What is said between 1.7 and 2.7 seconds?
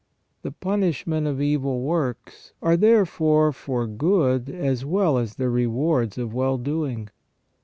works